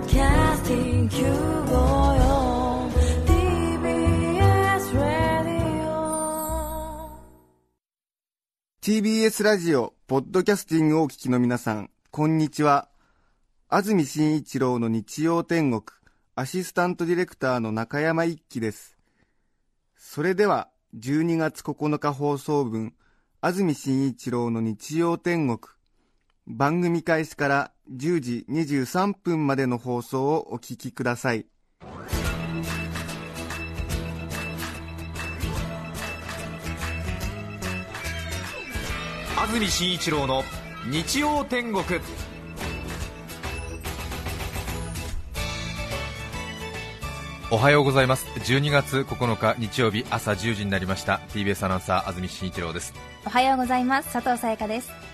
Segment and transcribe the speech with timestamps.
[0.00, 2.90] podcasting 954
[3.26, 5.20] TBS Radio
[8.80, 12.88] TBS ラジオ、ポッドキャスティングをお聞きの皆さん、こんにちは。
[13.68, 15.82] 安住紳一郎の日曜天国、
[16.34, 18.96] アシスタントディレクターの中山一輝です。
[19.96, 22.94] それでは、12月9日放送分、
[23.42, 25.58] 安住紳一郎の日曜天国、
[26.52, 31.46] 番組開始から10時23分までの放送をお聞きください。
[39.38, 40.42] 安住紳一郎の
[40.90, 41.84] 日曜天国。
[47.52, 48.26] おはようございます。
[48.26, 51.20] 12月9日日曜日朝10時になりました。
[51.30, 52.92] TBS アナウンサー安住紳一郎です。
[53.24, 54.12] おはようございます。
[54.12, 55.09] 佐藤さやかです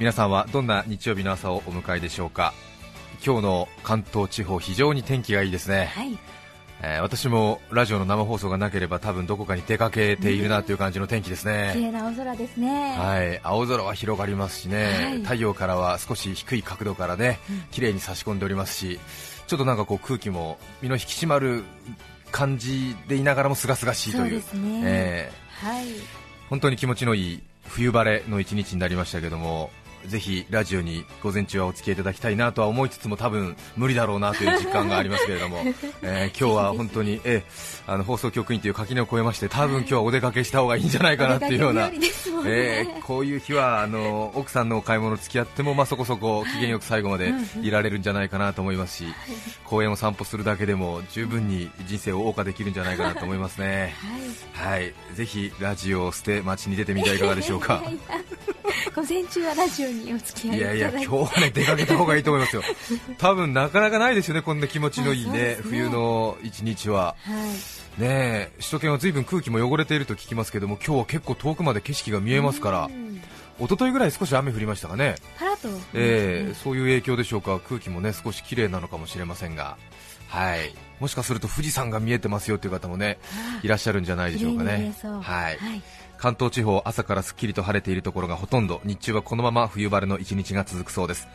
[0.00, 2.54] 皆さんはどんな日曜日の朝をお迎えでしょうか？
[3.22, 6.18] 今日の関東地方非常に天気がいいですね、はい。
[6.82, 12.96] えー私もラジオの生放送がなければ多分どこかに出かけているなという感じの天気ですね、綺麗な青空ですね。
[12.96, 15.18] はい、青空は広がりますしね、はい。
[15.22, 17.38] 太陽からは少し低い角度からね、
[17.70, 18.98] 綺麗に差し込んでおりますし、
[19.48, 21.62] ちょっとなんかこう空気も身の引き締まる
[22.32, 24.80] 感じでいながらも清々しいという、そうですね。
[24.82, 25.84] えはい。
[25.84, 26.00] ー
[26.48, 29.68] 本当に気持ちのいい冬晴れの一日になりましたけども。
[30.06, 35.58] ぜひラジオに午前中はお付き合いいただきたいなとは思いつつも多分無理だろうなという実感がありますけれども、
[36.02, 41.88] えー今日は本当に、えーあの放送局員という垣根を越えまして多分今日はお出かけした方がいいんじゃないかなっていうような。
[41.90, 41.98] ね。
[42.46, 49.04] えーこういう日はあの奥さんのお買い物付き合っても、まあ、そこそこ機嫌よく最後までいられるんじゃないかなと思いますし、
[49.64, 53.94] 公園を散歩するだけでも十分に人生を謳歌できるんじゃないかなと思いますね。
[54.54, 57.82] はい、ぜひラジオを捨て街に出てみてはいかがでしょうか。
[58.94, 62.62] 午前中はラジオにお付き合いいやいや、今日はね出かけた方がいいと思いますよ。
[63.18, 65.58] 多分なかなかないですよね、こんな気持ちのいいねね。
[65.62, 67.14] 冬の一日は。
[67.24, 68.00] はい。
[68.00, 73.20] ねえ首都圏は随分空気も汚れていると聞きますけども、今日は結構遠くまで景色が見えますからう、ん。
[73.58, 75.16] 一昨日ぐらい少し雨降りましたかね。
[75.38, 75.68] パラッと。
[75.94, 79.76] えーそういう影響でしょうか、空気もね少し綺麗なのかもしれませんが、
[80.30, 83.18] はい、もしかすると富士山が見えてますよという方もね
[83.62, 84.94] いらっしゃるんじゃないでしょうかね。
[85.02, 85.22] はい。
[85.22, 85.82] はい。
[86.18, 91.26] 関東地方、朝からすっきりと晴れているところがほとんど、日中はこのまま冬晴れの一日が続くそうです。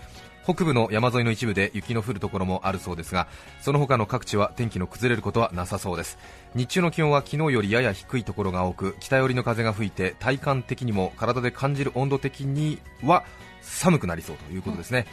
[0.45, 3.27] 北部の山沿いの一部で雪の降るところもあるそうですが
[3.61, 6.19] その他の各地は天気の崩れることはなさそうです。
[6.53, 13.23] 日中の気温は昨日よりやや低いところが多く北寄りの風が吹いて体感的にも体で感じる温度的には
[13.61, 15.07] 寒くなりそうということですね、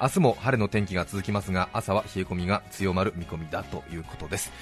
[0.00, 4.52] 明日も晴れの天気が続きますが朝は冷え込みが強まる見込みだということです。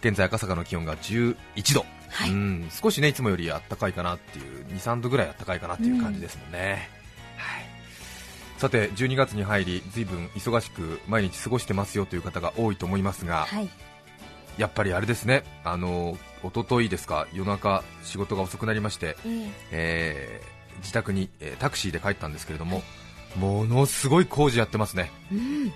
[0.00, 1.36] 現在赤坂の気温が11
[1.74, 2.30] 度、はい。
[2.30, 2.68] うん。
[2.70, 6.88] 少しねいつもより暖かいかなっていう23度ぐらい暖かいかなっていう感じですもんね、
[7.36, 7.64] はい、
[8.58, 13.70] さて12月に入りずいぶん忙しく毎日過ごしてますよという方が多いと思いますが、はい。
[14.58, 15.44] やっぱりあれですね。
[15.64, 19.50] あの一昨日ですか夜中仕事が遅くなりまして、ええ。
[19.70, 22.82] えー自宅に、えータクシーで帰ったんですけれども
[23.36, 25.10] ものすごい工事やってますね。
[25.32, 25.72] うん。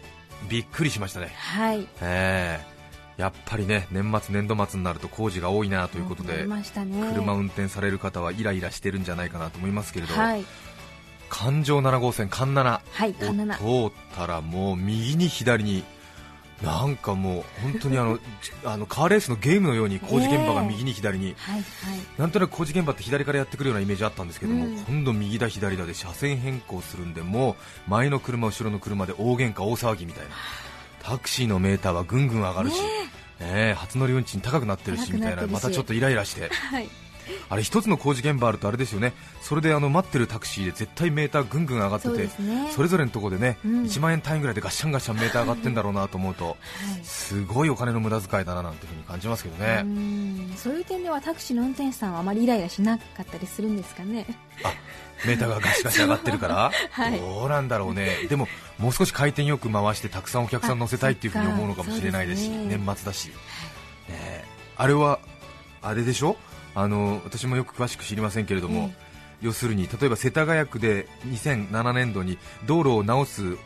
[0.48, 1.32] びっくりしましたね。
[1.34, 1.86] はい。
[2.00, 2.78] えー
[3.18, 6.60] やっぱりね年末年度末になると工事が多いなということでね。
[7.12, 10.44] 車を運転される方はイライラしてるんじゃないかなと思いますけれど、はい。
[11.28, 15.82] 環状7号線環7はい通ったらもう右に左に
[16.62, 18.18] なんかもう本当にあの
[18.64, 21.64] あのカーレースのゲームのように工事現場が右に左に、いはい。
[22.18, 24.76] なんとなく工事現場って左からやってくるようなイメージあったんですけども、うん。
[24.78, 27.52] 今度右だ左だで車線変更するんでも
[27.86, 30.30] う前の車後ろの車で大喧嘩大騒ぎみたいな。
[31.00, 33.08] タクシーのメーターはぐんぐん上がるし、ね
[33.40, 33.74] え。
[33.74, 35.46] 初乗り運賃高くなってるしみたいな。
[35.46, 36.48] またちょっとイライラして。
[36.48, 36.88] はい
[37.48, 39.12] あれ一つの工事現場あるとあれですよね。
[39.40, 42.70] それであの待ってるタクシーで絶対メーターぐんぐん上がっててですね。
[42.72, 43.82] それぞれのところでね、うん。
[43.84, 46.56] 1万円単位ぐらいでガッシャンガッシャンメーター上がってんだろうなと思うと、はい。
[47.04, 54.26] すごいお金の無駄遣いだななんていうふうに感じますけどね、うんそういう点ではタクシーの運転手さんはあまりイライラしなかったりするんですかね。
[54.64, 54.72] あ
[55.26, 57.18] メーターがガシガシ上がってるから、 はい。
[57.18, 62.76] どうなんだろうね、でももう少し回転よく回してたくさんお客さん乗せたいっていうふうに思うのかもしれないですし、 すね。
[62.76, 63.34] 年末だし、ね
[64.08, 64.44] え
[64.76, 65.18] あれは
[65.82, 66.36] あれでしょ？
[66.78, 68.92] あの私もよく詳しく知りませんけれども、
[69.40, 73.56] 要するに例えば世田谷区で2007年度に道路を直す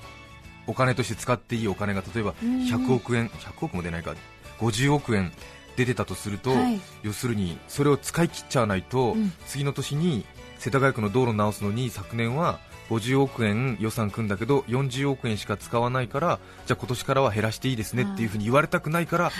[0.67, 2.61] お金として使っていいお金が例えばうん。
[2.63, 4.15] 100億円、100億も出ないか、
[4.61, 5.31] 50億円
[5.77, 6.81] 出てたとすると、はい。
[7.03, 9.31] 要するにそれを使い切っちゃわないと、うん。
[9.47, 10.25] 次の年に
[10.59, 19.33] 世田谷区の道路を直すのに昨年は50億円予算組んだけど40億円しか使わないからじゃあ今年からは減らしていいですねっていうふうに言われたくないからはい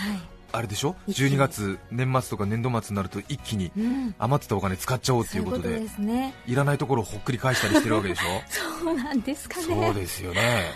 [0.53, 0.95] あれでしょ？
[1.07, 1.31] 一気に。
[1.31, 4.15] 12月年末とか年度末になると一気にうん。
[4.19, 5.63] 余ってたお金使っちゃおうっていうことで。
[5.65, 6.35] そういうことですね。
[6.47, 8.25] いらないところをほっくり返したりしてるわけでしょ？
[8.85, 9.63] そうなんですかね。
[9.65, 10.71] そうですよね。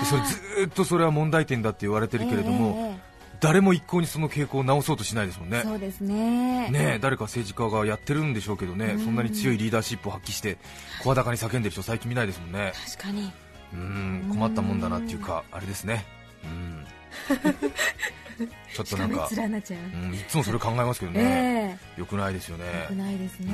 [0.00, 3.16] でそれずーっとそれは問題点だって言われてるけれども、ええ。
[3.40, 5.60] 誰も一向にその傾向を直そうとしないですもんね。
[5.62, 6.70] そうですね。
[6.70, 9.04] ねえ誰か政治家がやってるんでしょうけどね、うん。
[9.04, 10.56] そんなに強いリーダーシップを発揮して
[11.02, 12.72] 声高に叫んでる人最近見ないですもんね。
[12.96, 13.30] 確かに。
[13.74, 16.06] うん困ったもんだなっていうかあれですね。
[16.44, 16.86] うん
[18.74, 19.34] ちょっとなんかう。
[19.34, 22.64] うん、いつもそれ考えますけどね、えよくないですよね。
[22.68, 23.52] えよくないですね。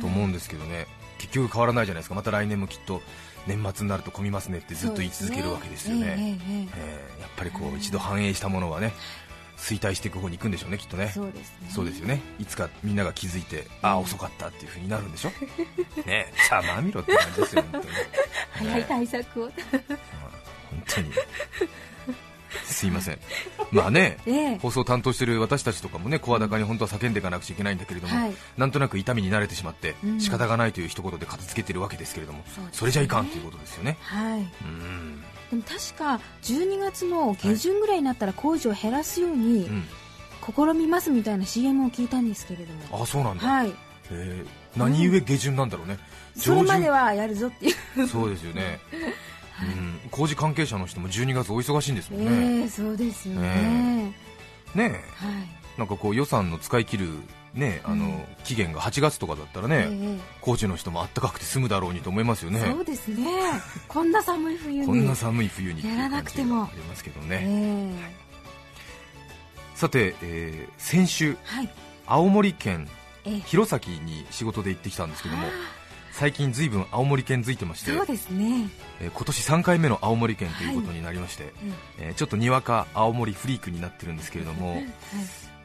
[0.00, 0.86] と思うんですけどね。
[1.18, 2.14] 結局変わらないじゃないですか。
[2.14, 3.02] また来年もきっと
[3.46, 6.06] 年末になると混みますねってずっと言い続けるわけですよね。
[6.06, 8.92] ええええーやっぱりこう一度反映したものはね
[9.56, 11.08] 衰退していく方に行くんでしょうねきっとね。
[11.14, 11.70] そうですね。
[11.70, 12.20] そうですよね。
[12.38, 15.32] いつかみんなが気づいてああうん遅かったっていう風になるんでしょ？
[16.06, 17.94] ねさあまあ見ろって感じですよ本当に。
[18.52, 19.50] 早い対策を。
[19.50, 19.52] 本
[20.86, 21.10] 当に。
[22.64, 23.18] すいません。
[23.70, 24.58] まあねええ。
[24.58, 28.34] 放送担当してる私たちとかもね声高に本当は叫んでいかなくちゃいけないんだけれども、はい。
[28.56, 30.20] なんとなく痛みに慣れてしまってうん。
[30.20, 32.68] 仕方がないという一言で片付けてるわけですけれども、そね。
[32.72, 33.96] それじゃいかんということですよね。
[34.00, 34.40] はい。
[34.40, 35.22] うん。
[35.50, 39.84] でも確か12月の下旬ぐらいになったら工事を減らすようにうん
[40.44, 43.02] 試みますみたいな CM を聞いたんですけれども。
[43.02, 43.72] あそうなんだ、はい。
[44.10, 44.44] え。
[44.44, 45.98] ー何故下旬なんだろうね、
[46.36, 48.06] それまではやるぞっていう。
[48.08, 48.80] そうですよね、
[49.62, 54.14] うん、工事関係者の人も12月お忙しいんですもんね、ええそうですよね。
[54.74, 54.88] ねえ。
[54.88, 54.98] はい。
[55.78, 57.08] なんかこう予算の使い切る
[57.54, 58.24] ねあの、うん。
[58.44, 62.60] 期限が8月とかだったらね、ええ工事の人もあったかくて済むだろうにと思いますよね。
[62.60, 63.24] そうですね。
[63.88, 64.86] こんな寒い冬に。
[64.86, 66.64] こんな寒い冬にやらなくても。
[66.64, 67.94] ありますけどえね、え
[69.74, 71.68] さて、えー先週はい。
[72.06, 72.88] 青森県
[73.24, 73.40] ええ。
[73.40, 75.50] 弘前に仕事で行ってきたんですけどもあ
[76.12, 78.68] 最近ずいぶん青森県づいてましてーそうですね。
[79.00, 81.52] えー今年3回目の青森県ということになりまして、
[81.98, 84.86] ええーちょっとにわか青森フリークになってるんですけれどもえはい。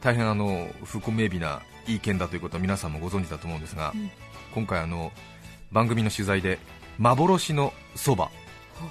[0.00, 4.10] 大変あの風光明媚ないい県だということは皆さんもご存知だと思うんですが、うん
[4.54, 5.12] 今回あの
[5.70, 6.58] 番組の取材で
[6.98, 8.30] 幻のそば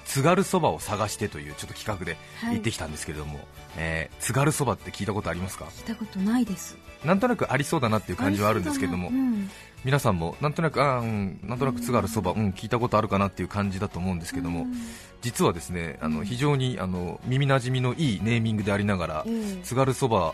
[0.06, 2.56] 津軽そばを探してというちょっと企画ではい。
[2.56, 3.40] 行ってきたんですけれども、
[3.78, 5.66] えー津軽そばって聞いたことありますか？
[5.66, 6.78] 聞いたことないです。
[7.06, 9.50] なんとなくありそうだなっていう感じはあるんですけれども、うん。
[9.86, 14.74] 皆さんもなんとなくあー、うん、なんとなく津軽そば、うん、聞いたことあるかなっていう感じだと思うんですけども、うん。
[15.22, 16.26] 実はですねあのうん。
[16.26, 19.62] 非常にあの耳なじみのいいネーミングでありながら、ええ。
[19.64, 20.34] 津軽そば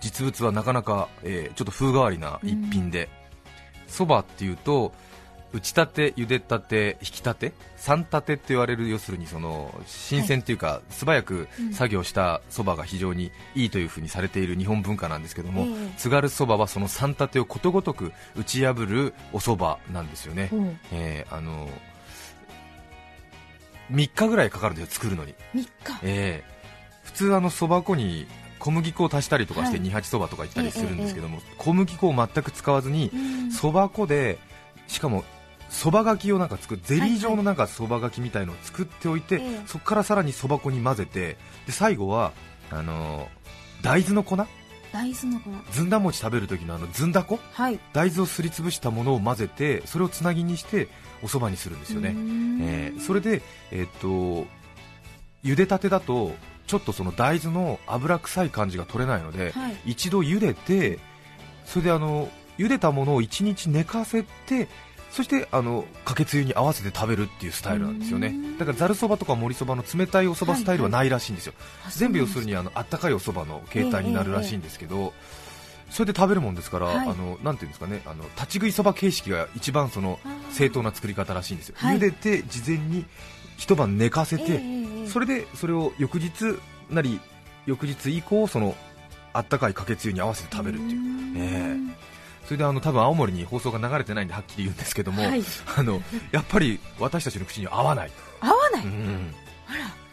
[0.00, 3.08] 実物はなかなか、えーちょっと風変わりな一品で
[3.86, 4.92] そば、っていうと
[5.54, 7.52] 打ちたて茹でたて引きたて？
[7.76, 11.72] 三立てって言われる要するにその新鮮っていうか、素早くうん。
[11.72, 15.94] 作業したそばが非常にいいというふうにされている日本文化なんですけども、ええ。
[15.96, 21.68] 津軽そばはその三立てをことごとく打ち破るおそばなんですよね、ほうえーあの
[23.92, 25.34] 3日ぐらいかかるんですよ作るのに。
[25.54, 25.68] 3日？
[26.02, 26.44] ええ。
[27.04, 28.26] 普通あのそば粉に
[28.58, 29.80] 小麦粉を足したりとかしてはい。
[29.80, 33.16] 二八そばとか言ったりするんですけども、小麦粉を全く使わずにう
[33.48, 33.52] ん。
[33.52, 34.38] そば粉で
[34.88, 35.22] しかも
[35.70, 39.60] そばがきをなんか作るゼリー状のなんかそばがきみたいのを作っておいて、ええ。
[39.66, 42.32] そこからさらにそば粉に混ぜてで最後は
[42.70, 43.44] あのー
[43.82, 44.36] 大豆の粉？
[44.36, 45.50] 大豆の粉。
[45.72, 47.38] ずんだ餅食べる時のあのずんだ粉？
[47.52, 47.78] はい。
[47.92, 50.88] 大豆をすりつぶしたものを混ぜてそれをつなぎにして
[51.22, 54.46] おそばにするんですよね、ねえーそれで、えーっと
[55.44, 56.32] 茹でたてだと
[56.66, 59.76] ちょっとその大豆の油臭い感じが取れないので、はい。
[59.84, 60.98] 一度茹でて
[61.66, 64.68] それであの茹でたものを1日寝かせて
[65.14, 68.26] そしてあのかけつゆに合わせて食べるっていうスタイルなんですよね。
[68.26, 68.58] うん。
[68.58, 71.54] だからざるそばとか盛りそばの冷たいおそばスタイルはないらしいんですよ、
[71.86, 75.12] あ全部要そうなんですするにあのあったかいおそばの形態になるらしいんですけど、
[75.88, 77.08] それで食べるもんですから、はい。
[77.08, 80.18] あのなんていうんですかねあの立ち食いそば形式が一番その
[80.50, 81.96] 正当な作り方らしいんですよ、はい。
[81.96, 83.04] 茹でて事前に
[83.56, 84.60] 一晩寝かせて、
[85.06, 86.58] それでそれを翌日
[86.90, 87.20] なり
[87.66, 88.74] 翌日以降その
[89.32, 90.98] あったかいかけつゆに合わせて食べるっていう。
[90.98, 91.04] う
[91.36, 91.76] え
[92.44, 95.42] それであの多分青森に放送が流れてないんではっきり言うんですけども、はい。
[95.76, 98.84] あのやっぱり私たちの口には合わない、合わない。
[98.84, 99.34] うん。
[99.68, 100.03] あら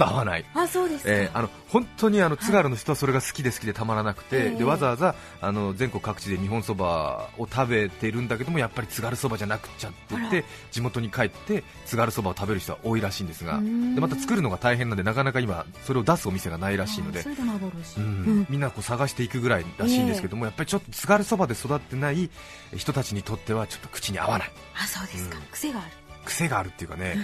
[0.00, 0.44] と合わない。
[0.54, 18.04] あそうですか、えーあの本当にあの津軽の人はそれが好きで好きでたまらなくて、ええでわざわざあの全国各地で日本そばを食べてるんだけどもやっぱり津軽そばじゃなくちゃって言って地元に帰って津軽そばを食べる人は多いらしいんですがでまた作るのが大変なんでなかなか今それを出すお店がないらしいのであそれで幻、うん。
[18.04, 18.46] うん。
[18.50, 22.30] みんなこう探していくぐらいらしいんですけども、やっぱりちょっと津軽そばで育ってない
[22.76, 24.50] 人たちにとってはちょっと口に合わない。
[24.76, 25.44] あそうですか、うん。
[25.52, 25.90] 癖がある。
[26.24, 27.16] 癖があるっていうかね、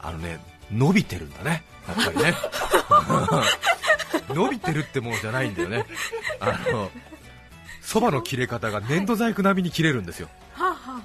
[0.00, 0.40] あのね
[0.72, 1.64] 伸びてるんだね。
[1.86, 2.34] やっぱりね。
[4.34, 5.86] 伸びてるってもんじゃないんだよね。
[6.40, 6.90] あの
[7.80, 10.28] そばの切れ方が粘土細工並みに切れるんですよ、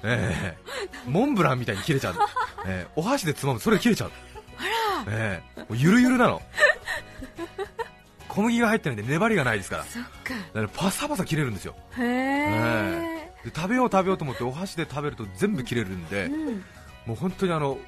[0.02, 0.58] ええ。
[1.06, 2.14] モンブランみたいに切れちゃう、
[2.66, 2.92] ええ。
[2.96, 4.10] お箸でつまむとそれが切れちゃう、
[5.08, 5.60] ええ。
[5.60, 6.40] もうゆるゆるなの。
[8.28, 9.84] 小麦が入ってないんで粘りがないですから。
[9.84, 10.02] だか
[10.54, 11.74] らパサパサ切れるんですよ。
[11.98, 13.32] へえ。
[13.44, 16.64] で食べよう食べようと思ってお箸で食べると全部切れるんで、うん。
[17.06, 17.78] もう本当にあのお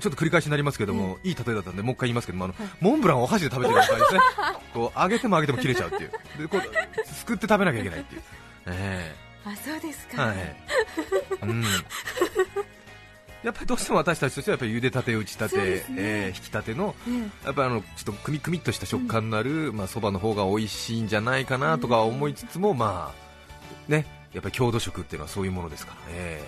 [0.00, 4.20] ちょっと繰り返しになりますけども、いい例えだったんでもう一回言いますけどもあの、モンブランをお箸で食べてるような感じですね。
[4.74, 6.10] こう揚げても揚げても切れちゃうっていう。
[6.38, 8.22] でこうすくって食べなきゃいけないっていう、
[8.66, 9.14] え
[9.44, 10.56] あそうですか、え
[11.40, 11.62] はい、うん、
[13.42, 15.62] やっぱりどうしても私たちとしてはやっぱり茹でたて打ちたて、ね。
[15.64, 26.40] ええ引きたてのねやっぱりあのちょっとくみくみっとした食感のあるまあそばの方が美味しいんじゃないかなとか思いつつも、まあねやっぱり郷土食っていうのはそういうものですからね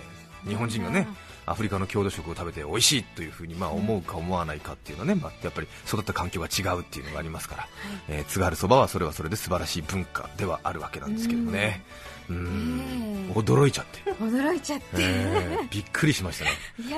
[0.47, 1.07] 日本人がね
[1.51, 7.69] アフリカの郷土食を食べて美味しいというふうにまあ思うか思わないかっていうのはね、まあ、やっぱり育った環境が違うっていうのがありますから、
[8.09, 11.83] えー津軽そばはそれはそれで素晴らしい文化ではあるわけなんですけどもね。
[12.05, 16.51] うん驚いちゃって、驚いちゃって、えーびっくりしましたね。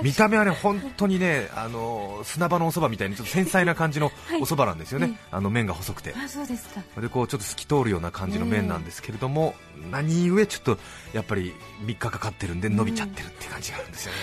[0.02, 4.40] 見た目はね本当にねあの砂場のお蕎麦みたいにちょっと繊細な感じのはい。
[4.40, 6.14] お蕎麦なんですよね、ええあの麺が細くて。
[6.16, 6.82] あそうですか。
[7.00, 9.54] でこうちょっと透き通るような感じの麺なんですけれども、
[9.90, 10.78] 何故ちょっと
[11.12, 14.18] やっぱり3日かかってるんで伸びちゃってるって感じがあるんですよね、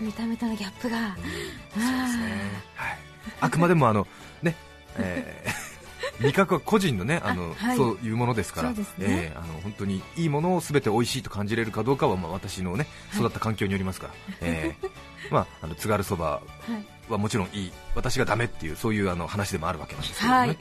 [0.00, 2.98] 見た目とのギャップが、あそうですね、はい、
[3.40, 4.06] あくまでもあの
[4.42, 4.54] ね、
[4.96, 5.65] えー
[6.20, 7.76] 味覚は個人のねあのあはい。
[7.76, 8.76] そういうものですから、ね。
[9.00, 13.20] えーあの本当にいいものをすべて美味しいと感じれるかどうかはまあ私のねはい。
[13.20, 14.90] 育った環境によりますから、えー
[15.30, 16.84] まああの津軽そばーはい。
[17.08, 17.72] はもちろんいい。
[17.94, 20.48] 私がダメっていうそういうあの話でもあるわけなんですけどね、はい。
[20.48, 20.58] はい、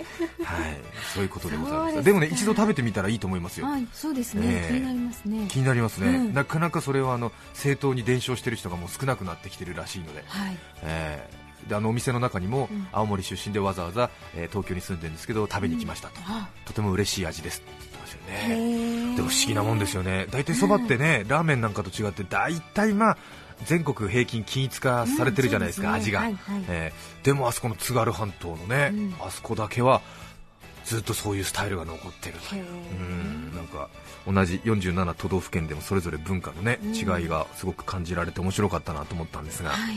[1.13, 2.03] そういうことでございます。
[2.03, 4.73] でもね一度食べてみたらいいと思いますよ、はいそうですね、ええ。
[4.73, 5.47] 気になりますね。
[5.49, 6.33] 気になりますね、うん。
[6.33, 10.57] なかなかそれはあの正当に伝承している人がもう少なくなってきてるらしいので、はい。
[10.83, 12.87] えーであのお店の中にもうん。
[12.91, 16.49] 青森出身でわざわざ、えー東京に住んでるんですけど食べに来ましたと、あ。
[16.65, 17.59] とても嬉しい味です。
[17.61, 20.27] って言ってましたよへねえでも不思議なもんですよね。
[20.31, 23.17] 大体そばってね、ラーメンなんかと違って大体まあ
[23.65, 26.27] 全国平均均一化されてるじゃないですか、味が、
[26.69, 29.15] えーでもあそこの津軽半島のね、うん。
[29.19, 30.01] あそこだけは
[30.83, 32.65] ずっとそういうスタイルが残ってるという。
[32.65, 33.89] うんなんか
[34.27, 36.93] 同じ47都道府県でもそれぞれ文化のね、うん。
[36.95, 39.95] 違いがすごく感じられて面白かったなと思ったんですが、はい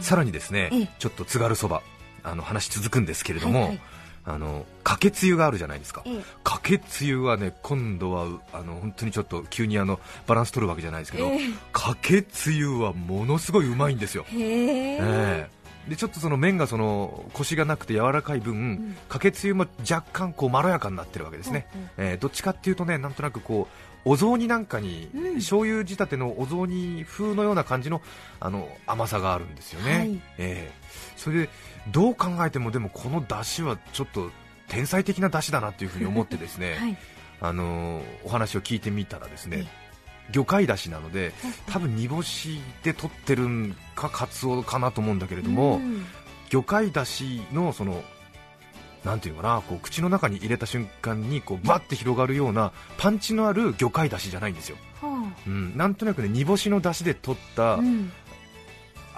[0.00, 0.90] さらにですね、ええ。
[0.98, 1.82] ちょっと津軽そば
[2.22, 3.80] あの話続くんですけれども、はいはい。
[4.24, 6.22] あのかけつゆがあるじゃないですか、ええ。
[6.44, 11.38] かけつゆはね今度はうあの本当にちょっと急にあのバランス取るわけじゃないですけど、ええ。
[11.72, 14.98] かけつゆはものすごいうまいんですよ、へえ。
[15.00, 15.58] ええ。
[15.88, 18.96] でちょっとその麺がそのコシがなくて柔らかい分、ん。
[19.08, 21.84] かけつゆも若干こうまろやかになってるわけですね、うんう。
[21.84, 25.34] んえーどっちかっていうとねなんとなくこうお雑煮なんかに、うん。
[25.34, 28.00] 醤油仕立てのお雑煮風のような感じの
[28.40, 30.20] あの甘さがあるんですよね、はい。
[30.38, 30.72] ええ。
[31.16, 31.50] それで
[31.90, 34.30] どう考えてもでもこの出汁はちょっと
[34.68, 36.98] 天才的な出汁だなというふうに思ってですね、 はい。
[37.40, 39.88] あのーお話を聞いてみたらですねえ
[40.32, 41.32] 魚介だしなので
[41.68, 46.04] 多分煮干しで取ってるんかカツオかなと思うんだけれども、うん。
[46.50, 48.02] 魚介だしのその
[49.04, 58.12] なんていうのかなこう口の中に入れた瞬間にこうバッて広がるようなパンチのある魚介だしじゃないんですよ、はうん、なんとなくね煮干しのだしで取ったあうん。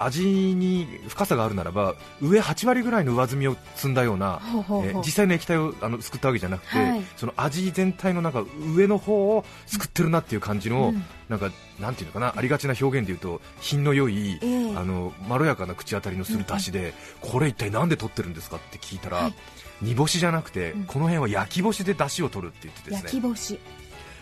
[0.03, 4.89] 味に深さがあるならば上8割ぐらいの上澄みを積んだようなほうほうほう。
[4.89, 7.01] えー実際の液体をあのすくったわけじゃなくて、はい。
[7.17, 8.43] その味全体の中
[8.75, 11.03] 上の方をすくってるなっていう感じの、うん。
[11.29, 14.75] なんかなんていうのかなありがちな表現で言うと品の良い、ええ。
[14.75, 19.33] あのまろやかな口当たりのする出汁で、これ一体なんで取ってるんですかって聞いたら、はい
[19.81, 20.83] 煮干しじゃなくて、うん。
[20.85, 23.59] この辺は焼き干しで出汁を取るって言ってです焼ねき干し。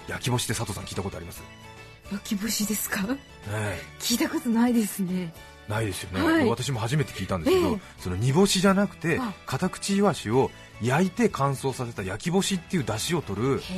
[0.07, 1.43] 焼き干しって佐藤さん聞いたことあります、
[2.11, 3.03] 焼き干しですか？
[3.03, 3.17] ね
[3.99, 5.33] 聞いたことないですね。
[5.67, 6.49] えないですよね、はい。
[6.49, 7.79] 私も初めて聞いたんですけど、ええ。
[7.99, 9.33] その煮干しじゃなくてあ。
[9.45, 10.49] カタクチイワシを
[10.81, 13.71] 焼いて乾燥させた焼き干しっていう出汁を取るそ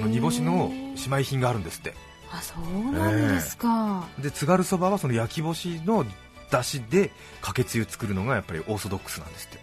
[0.00, 1.94] の煮干しの姉妹品があるんですって。
[2.30, 6.04] あそうなんですか、で津軽そばはその焼き干しの
[6.50, 9.58] 出汁でかけつゆ作るのがやっぱりオーソドックスなんですって、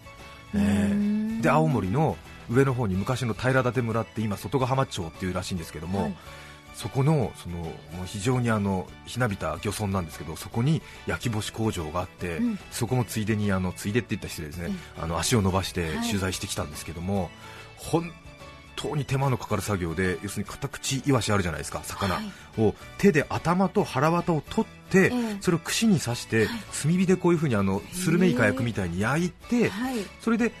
[0.54, 0.62] えん。
[0.62, 2.16] えで青森の
[2.50, 6.16] 上の方に昔の平舘村って今外ヶ浜町っていうらしいんですけども、はい。
[6.74, 7.72] そこのその
[8.04, 12.58] 非常にあのひなびた漁村なんですけどそこに焼き干し工場があって、うん。
[12.70, 16.06] そこもついでにあのついでって言ったら失礼ですね、あの足を伸ばしてはい。
[16.06, 17.30] 取材してきたんですけども、
[17.76, 18.12] 本
[18.76, 22.60] 当に手間のかかる作業で要するにカタクチイワシあるじゃないですか魚、はい。
[22.60, 25.36] を手で頭と腹渡を取って、ええ。
[25.40, 26.48] それを串に刺して、はい。
[26.82, 29.96] 炭火でこういう風にあのスルメイカ焼くみたいに焼いて、はい。
[30.20, 30.52] それで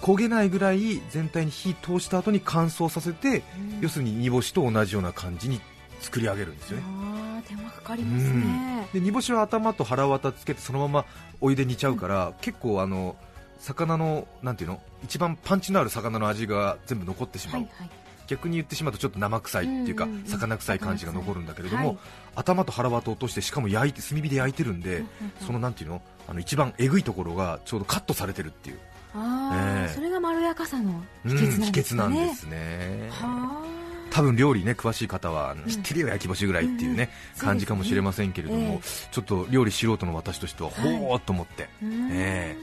[0.00, 3.80] 焦げないぐらい全体に火通した後に乾燥させて、うん。
[3.80, 5.60] 要するに煮干しと同じような感じに
[6.00, 6.84] 作り上げるんですよね。
[6.86, 11.04] あー手間かかりますね、で煮干しは頭と腹渡つけてそのまま
[11.40, 13.16] お湯で煮ちゃうから、結構あの
[13.60, 14.80] 魚のなんていうの？
[15.04, 17.90] 一番パンチのある魚の味が全部残ってしまう、はいはい。
[18.26, 20.24] 逆に言ってしまうとちょっと生臭いっていうか、うんうんうん。
[20.26, 21.98] 魚臭い感じが残るんだけれども、はい
[22.34, 25.06] 頭と腹渡を落としてしかも焼いて炭火で焼いてるんで、うんうん。
[25.40, 26.02] そのなんていうの？
[26.28, 28.78] あの一番えぐいところがちょうどカットされてるっていう
[29.16, 29.94] ああ、ええ。
[29.94, 33.08] それがまろやかさのうん秘訣なんですかね、なんですね。
[33.10, 33.64] は
[34.10, 40.96] 多分料理ね詳しい方はん知ってるよ焼き干しぐらいっていうね、感じかもしれませんけれども、えちょっと料理素人の私としてははい。
[40.98, 42.56] ほーっと思って、え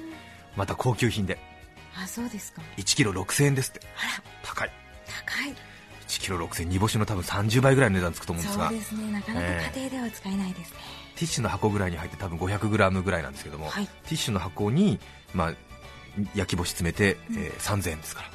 [0.55, 1.37] また高級品で。
[1.95, 2.61] あそうですか。
[2.77, 3.81] 1キロ6000円ですって。
[4.43, 4.71] 高い。
[5.25, 5.53] 高い。
[6.07, 8.69] 1キロ6000円煮干しの多分30倍ぐらいの値段つくと思うんですが。
[8.69, 9.11] そうですね。
[9.11, 9.79] なかなかええ。
[9.79, 10.77] 家庭では使えないですね、
[11.15, 13.85] ティッシュの箱ぐらいに入って多分 500g ぐらいなんですけども、はい。
[13.85, 14.99] ティッシュの箱に、
[15.33, 15.53] まあ、
[16.35, 18.29] 焼き干し詰めて、えー3000円ですから。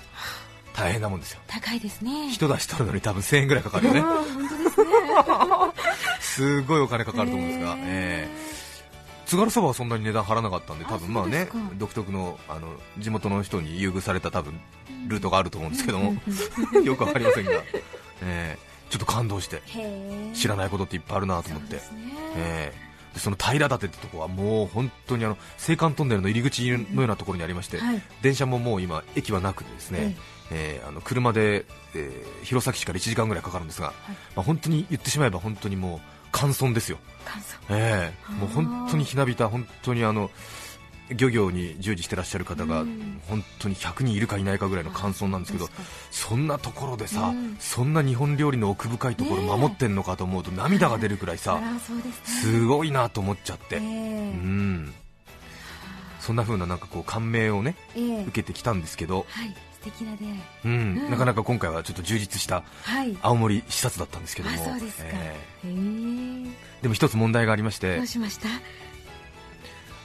[0.78, 1.40] 大変なもんですよ。
[1.48, 2.30] 高いですね。
[2.30, 4.00] 人出し取るのに多分1000円ぐらいかかるよね。
[4.70, 4.90] すね。
[6.20, 9.28] すごいお金かかると思うんですが、えー。
[9.28, 14.58] 津軽そばはそんなに値段張らなかったんであ多分まあね独特のあの地元の人に優遇された多分
[15.06, 16.14] ルートがあると思うんですけども。
[16.84, 17.52] よくわかりませんが、
[18.22, 18.90] えー。
[18.90, 19.62] ちょっと感動して。
[20.32, 21.82] 知らないことっていっぱいあるなと思って、ね。
[22.36, 25.38] えーでその平立ってとこはもう本当にあの
[25.68, 28.02] 青函トンネルの入り口のようなところにありまして、はい。
[28.22, 30.16] 電車ももう今駅はなくてですね、
[30.50, 33.92] えーあの車で、えー弘前市から1時間ぐらいかかるんですが、
[34.34, 36.00] まあ、本当に言ってしまえば本当にもう
[36.32, 36.98] 乾村ですよ、
[37.70, 38.32] ええ。
[38.32, 40.30] もう本当にひなびた本当にあの
[41.14, 43.20] 漁業に従事してらっしゃる方がうん。
[43.28, 45.68] 本当に100人いるかいないかぐらいの乾村なんですけどあ
[46.10, 51.60] そんなところでさ、うんそんな日本料理の奥深いところ守ってんのかと思うと涙が出るくらいあさ
[52.24, 54.94] すごいなと思っちゃって、えうえん。
[56.20, 58.22] そんな風ななんかこう感銘をねええ。
[58.24, 59.54] 受けてきたんですけど、はい。
[59.80, 60.24] 素敵な出
[60.64, 60.72] うん。
[60.72, 61.10] うん。
[61.10, 63.16] なかなか今回はちょっと充実したはい。
[63.22, 64.54] 青森視察だったんですけども。
[64.56, 66.82] あそうですか、えへええ。
[66.82, 67.96] でも一つ問題がありまして。
[67.96, 68.48] どうしました？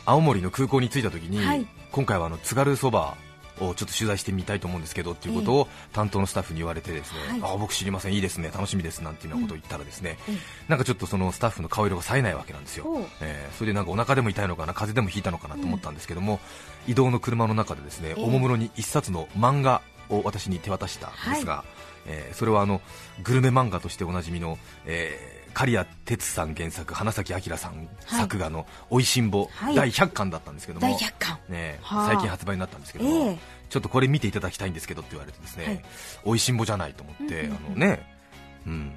[0.06, 1.66] 青森の空港に着いた時に、はい。
[1.92, 3.16] 今回はあの津軽そば
[3.60, 7.54] をちょっと取材してみたいと思うんですけどっていうことを担当のスタッフに言われてですね、はい。
[7.54, 8.14] あ僕知りません。
[8.14, 8.52] いいですね。
[8.54, 10.36] 楽しみですなんていうようなことを言ったらですね、ええ
[10.68, 12.86] なんかちょっとそのスタッフの顔色が冴えないわけなんですよ。
[13.22, 16.40] えーそれでなんかお腹でも痛いのかな風邪でもひいたのかなと思ったんですけども、
[16.88, 18.24] 移動の車の中でですね、ええ。
[18.24, 21.64] おもむろに一冊の漫画を私に手渡したんですが、
[22.06, 22.82] えーそれはあの
[23.24, 29.76] グルメ漫画としておなじみの、えー刈谷哲さん原作花咲明さん作画の「おいしんぼ」はい。
[29.76, 31.40] 第100巻だったんですけども、第100巻。
[31.48, 32.08] ね、はあ。
[32.08, 33.38] 最近発売になったんですけども、ええ。
[33.70, 35.84] ちょっとこれ見ていただきたいんですけどって言われてですね、はい。
[36.26, 37.56] おいしんぼじゃないと思って、うんうんうん。
[37.56, 38.16] あのね、
[38.66, 38.96] うん、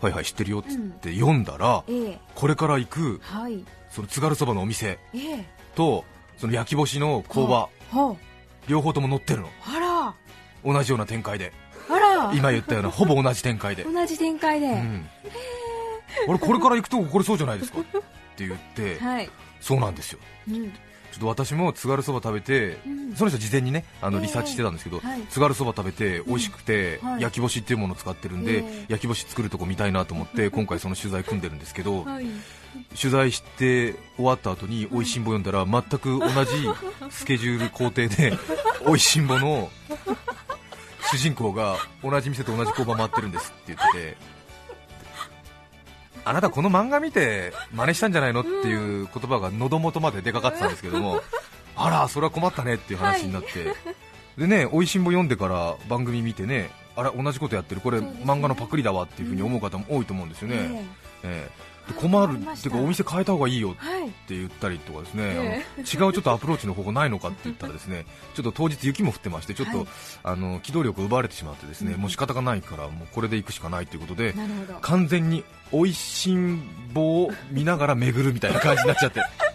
[0.00, 2.18] はいはい知ってるよっつって読んだら、ええ。
[2.36, 3.64] これから行くはい。
[3.90, 5.44] その津軽そばのお店ええ。
[5.74, 6.04] と
[6.38, 8.16] その焼き干しの工場、は
[8.68, 9.50] 両方とも載ってるの。
[9.66, 10.14] あら。
[10.64, 11.52] 同じような展開で
[12.34, 15.06] 今言ったようなほぼ同じ展開で、同じ展開で、うん、
[16.28, 17.78] 俺これから行くとここれそうじゃないですか？
[17.80, 17.82] っ
[18.36, 20.18] て言ってはい、そうなんですよ。
[20.48, 23.14] うん、ちょっと私も津軽そば食べて、うん。
[23.14, 25.20] その人事前にねあのええリサーチしてたんですけど、はい。
[25.28, 27.22] 津軽そば食べて美味しくて、はい。
[27.22, 28.84] 焼き干しっていうものを使ってるんで、ええ。
[28.88, 32.26] 焼き干し作るとこ見たいなと思って 今回その取材組んでるんですけど、はい。
[32.98, 36.68] 取材して終わった後に「おいしんぼ」読んだら全く同じ
[37.10, 38.32] スケジュール工程で
[38.86, 39.68] 「おいしんぼ」の
[41.10, 44.16] 主人公が同じ店と同じ工場回ってるんですって言ってて
[46.24, 51.20] あなたこの漫画見て真似したんじゃないのっていう言葉が喉元まで出かかってたんですけども
[51.76, 53.48] あらそれは困ったねっていう話になって、
[54.36, 57.80] でね「おいしんぼ」読んでから番組見てねあれ同じことやってる。
[57.80, 60.84] これ漫画のパクリだわっていうふうに思う方も多いと思うんですよね、
[61.22, 63.74] ええ困るっていうかお店変えた方がいいよっ
[64.26, 69.86] て言ったりとかですね、えあの違うちょっとアプローチの方法ないのかって言ったらですねちょっと当日雪も降ってましてちょっと、はい。
[70.22, 72.00] あの機動力を奪われてしまってですね、うん。
[72.00, 74.34] もう仕方がないからもうこれで行くしかないということで
[74.80, 79.20] 完全に美味しんぼを見ながら巡るみたいな感じになっちゃって。
[79.20, 79.49] 同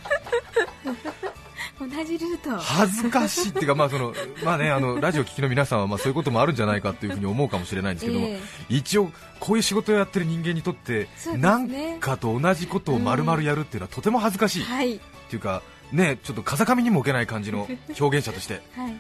[2.04, 2.58] じルート。
[2.58, 11.38] 恥ずかしいっていうかまあその まあねあのラジオ聞きの皆さんはまあそういうこともあるんじゃないかというふうに思うかもしれないんですけども、え一応こういう仕事をやってる人間にとって、ね。
[11.38, 14.96] なんかと同じことを丸々やるっていうのはとても恥ずかしい、えはい。
[14.96, 17.68] っていうかねちょっと風上にも置けない感じの
[18.00, 18.62] 表現者として。
[18.76, 18.96] はい。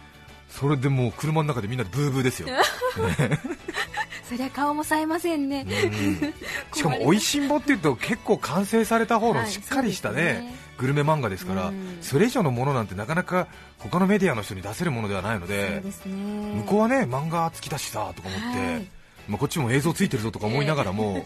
[0.49, 2.47] それでもう車の中でみんなでブーブーですよ、
[4.27, 5.65] そりゃ顔も冴えませんね。
[5.67, 6.33] うん。
[6.73, 10.55] しかも「おいしんぼ」っていうと結構完成された方のはいしっかりしたね,、そうですね。
[10.77, 11.97] グルメ漫画ですから、うん。
[12.01, 13.47] それ以上のものなんてなかなか
[13.79, 16.13] 他のメディアの人に出せるものではないのでね。
[16.57, 18.87] 向こうはね漫画付きだしさとか思って、はい。
[19.27, 21.25] まあ、こっちも映像ついてるぞとか思いながらも、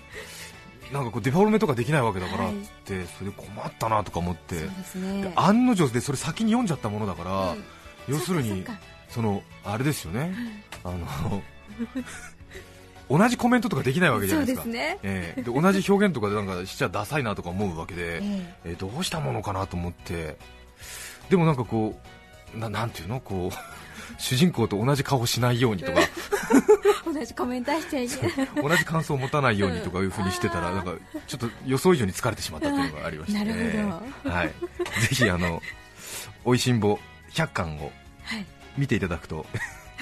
[0.93, 2.55] なんかこうデフォルメとかできないわけだからっはい。
[2.85, 4.55] それで困ったなとか思って。
[4.95, 5.33] ね。
[5.35, 7.57] 案の定でそれ先に読んじゃったものだから、はい
[8.09, 8.65] 要するに
[9.07, 10.33] そのあれですよね、
[10.83, 11.41] あの
[13.09, 14.63] 同じコメントとかできないわけじゃそないですか。
[14.63, 14.99] うですね。
[15.03, 15.41] ええ。
[15.41, 18.53] で同じ表現とかでなんかしちゃダサいなとか思うわけで、ええ。
[18.65, 20.37] えーどうしたものかなと思って。
[21.29, 21.99] でもなんかこ
[22.55, 23.19] うななんていうの？
[23.19, 23.55] こう
[24.17, 26.01] 主人公と同じ顔しないようにとか。
[27.11, 28.49] 同じコメントしちゃいけない。
[28.55, 30.93] 同じ感想を持たないようにとかいうふうにしてたらうんなんか
[31.27, 33.85] ちょっと予想以上に疲れてしまったというのがありまして、ね、
[34.23, 34.53] はい、ぜ
[35.11, 35.61] ひあの
[36.45, 36.99] 「おいしんぼ」
[37.33, 37.91] 100巻を
[38.23, 38.45] はい。
[38.77, 39.45] 見ていただくと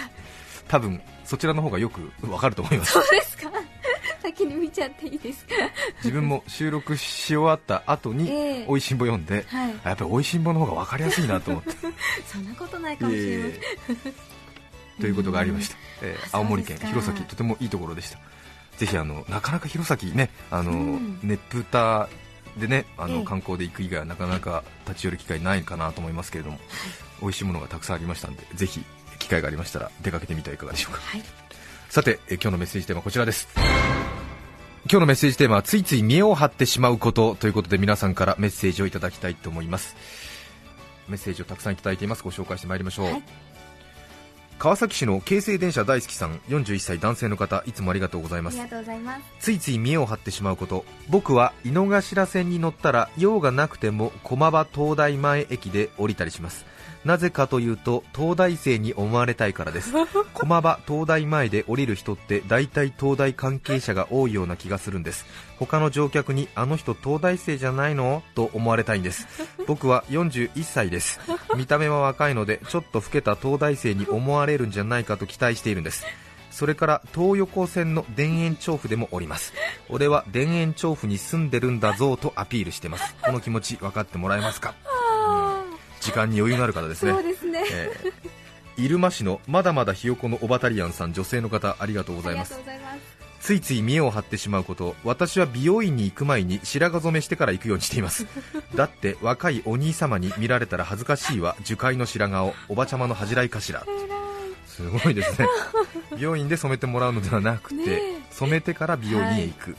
[0.67, 2.93] 多分そちらの方がよくわかると思います。
[2.93, 3.51] そうですか。
[4.23, 5.51] 先に見ちゃっていいですか。
[5.97, 9.75] 自分も収録し終わった後にええ「おいしんぼ」読んで、はい。
[9.83, 11.71] あやっぱり「おいしんぼ」の方が分かりやすいなと思って。
[12.25, 13.49] そんなことないかもしれま
[13.87, 14.13] せん、
[15.01, 18.19] ということがありました、えー青森県弘前とてもいいところでした。
[18.77, 21.19] ぜひあのなかなか弘前ねあの、うん。
[21.23, 22.07] ねっぷた
[22.57, 23.23] でねあの、ええ。
[23.25, 26.59] 観光で行く以外はなかなか立ち寄る機会ないかなと思いますけれども、
[27.21, 28.83] 美味しいものがたくさんありましたんでぜひ
[29.19, 30.99] 機会がありましたら出かけてみてはいかがでしょうか。
[31.01, 31.23] はい。
[31.89, 33.47] さてえー今日のメッセージテーマはこちらです。
[34.89, 39.95] 今日のメッセージテーマはついつい見栄を張ってしまうことということで皆さんからメッセージをいただきたいと思います。
[41.09, 42.23] メッセージをたくさんいただいています。
[42.23, 43.23] ご紹介してまいりましょう、はい。
[44.59, 48.59] 川崎市の京成電車大好きさん41歳男性の方いつもありがとうございます。
[48.59, 49.21] ありがとうございます。
[49.39, 50.83] ついつい見栄を張ってしまうこと。
[51.09, 56.65] 僕は井の頭線に乗ったら用がなくても駒場東大前駅で降りたりします
[57.07, 59.93] なぜかというと東大生に思われたいからです。
[60.35, 65.25] 駒場東大前で降りる人って大体東大関係者が多いような気がするんです。
[65.57, 68.23] 他の乗客にあの人東大生じゃないの？
[68.35, 69.25] と思われたいんです。
[69.67, 71.21] 僕は41歳です。
[71.55, 76.05] 見た目は若いのでちょっと老けた東大生に思われるんじゃないかと期待しているんです。
[76.51, 79.53] それから東横線の田園調布でも降ります。
[79.87, 83.15] 俺は田園調布に住んでるんだぞとアピールしてます。
[83.21, 84.73] この気持ち分かってもらえますか？
[86.07, 87.11] 時間に余裕のある方ですね。
[87.11, 87.63] そうですね。
[87.69, 92.61] えー入間市のまだまだひよこのオバタリアンさん女性の方ありがとうございます。
[93.39, 98.27] ついつい見栄を張ってしまうこと私は美容院に行く前に白髪染めしてから行くようにしています。
[98.75, 101.55] だって若いお兄様に見られたら恥ずかしいわ。
[101.63, 103.83] 樹海の白髪をおばちゃまの恥じらいかしら。
[104.67, 105.47] すごいですね。
[106.15, 109.75] 美容院で染めてもらうのではなくて、染めてから美容院へ行く、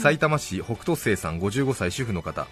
[0.00, 2.46] 埼玉市北斗星さん55歳主婦の方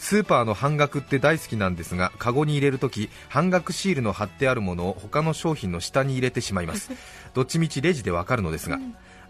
[0.00, 6.90] スーパーの半額って大好きなんですがカゴに入れるとき半額シールの貼ってあるものを他の商品の下に入れてしまいます。
[7.34, 8.80] どっちみちレジでわかるのですが、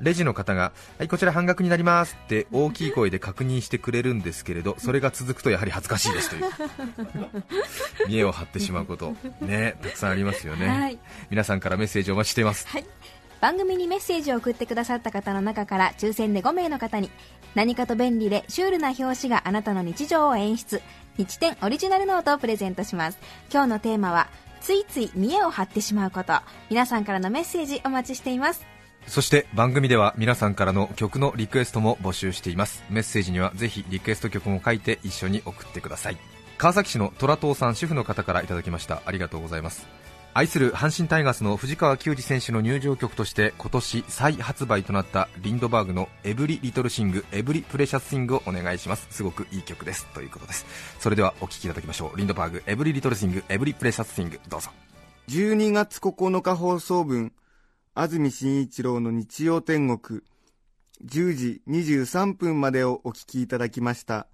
[0.01, 6.45] レジの方が、はい、こちら半額になりますって大きい声で確認してくれるんですけれど、それが続くとやはり恥ずかしいですという、
[8.09, 10.99] 見栄を張ってしまうこと、ね、たくさんありますよね、はい。
[11.31, 12.69] 皆さんからメッセージお待ちしています。
[12.69, 12.87] はい
[13.41, 17.11] 番組にメッセージを送ってくださった方の中から抽選で5名の方に
[17.55, 20.83] 何かと便利でシュールな表紙があなたの日常を演出
[21.17, 23.19] 日展オリジナルノートをプレゼントします。
[23.53, 24.29] 今日のテーマは
[24.61, 26.35] ついつい見栄を張ってしまうこと。
[26.69, 28.65] 皆さんからのメッセージお待ちしています。
[29.07, 32.85] そして番組では皆さんからの曲のリクエストも募集しています。
[32.91, 36.19] メッセージにはぜひリクエスト曲も書いて一緒に送ってください。
[36.59, 39.03] 川崎市の虎党さん主婦の方からいただきました。
[39.07, 39.87] ありがとうございます。
[40.33, 49.09] 愛する阪神タイガースの藤川球児選手の入場曲として今年再発売となったリンドバーグの every little thing every precious thing をお願いします。
[49.11, 50.07] すごくいい曲です。
[50.15, 50.67] ということです。
[51.01, 52.17] それではお聴きいただきましょう。
[52.17, 54.71] リンドバーグ every little thing every precious thing どうぞ。
[55.29, 57.33] 12月9日放送分、
[57.95, 60.21] 安住紳一郎の日曜天国、
[61.05, 64.29] 10時23分までをお聞きいただきました。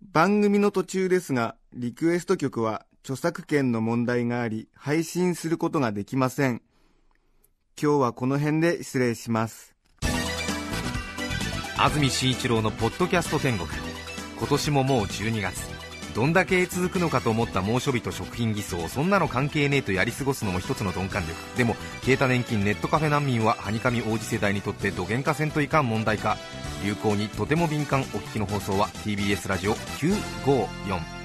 [0.00, 6.60] 番組の途中ですが、リクエスト曲は著作権の問題があり、配信することができません。
[7.80, 9.76] 今日はこの辺で失礼します。
[11.78, 13.68] 安住紳一郎のポッドキャスト天国。
[14.36, 15.68] 今年ももう12月。
[16.16, 21.56] どんだけ続くのかと思った猛暑日と食品偽装そんなの関係ねえとやり過ごすのも一つの鈍感力。
[21.56, 26.38] でも消えた年金ネットカフェ難民ははにかみ王子世代にとってどげんかせんといかん問題か。
[26.84, 28.00] 流行にとても敏感。
[28.00, 31.15] お聞きの放送は TBS ラジオ954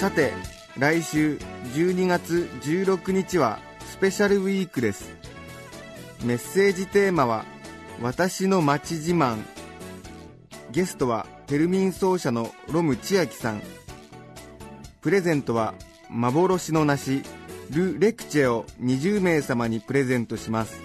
[0.00, 0.32] さて、
[0.78, 1.36] 来週
[1.74, 5.14] 12月16日はスペシャルウィークです。
[6.24, 7.44] メッセージテーマは、
[8.00, 9.36] 私の街自慢。
[10.70, 13.60] ゲストはテルミン奏者のロム千秋さん。
[15.02, 15.74] プレゼントは
[16.08, 17.22] 幻の梨、
[17.68, 20.80] ル・レクチェを20名様にプレゼントします。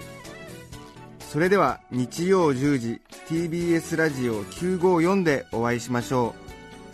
[1.20, 3.00] それでは日曜10時
[3.30, 6.34] TBS ラジオ954でお会いしましょ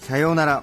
[0.01, 0.05] う。
[0.05, 0.63] さようなら。